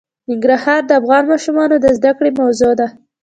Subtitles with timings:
[0.29, 2.87] ننګرهار د افغان ماشومانو د زده کړې موضوع ده.